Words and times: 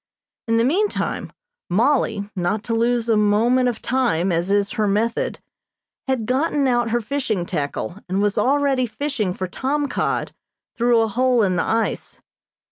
In 0.47 0.57
the 0.57 0.63
meantime 0.63 1.31
Mollie, 1.69 2.27
not 2.35 2.63
to 2.63 2.73
lose 2.73 3.07
a 3.07 3.15
moment 3.15 3.69
of 3.69 3.83
time, 3.83 4.31
as 4.31 4.49
is 4.49 4.71
her 4.71 4.87
method, 4.87 5.37
had 6.07 6.25
gotten 6.25 6.67
out 6.67 6.89
her 6.89 7.01
fishing 7.01 7.45
tackle 7.45 7.99
and 8.09 8.19
was 8.19 8.35
already 8.35 8.87
fishing 8.87 9.31
for 9.31 9.47
tom 9.47 9.87
cod 9.87 10.33
through 10.75 11.01
a 11.01 11.07
hole 11.07 11.43
in 11.43 11.55
the 11.55 11.63
ice. 11.63 12.19